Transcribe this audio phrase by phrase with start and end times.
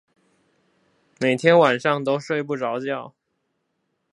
[1.19, 3.11] 每天晚上都睡不著覺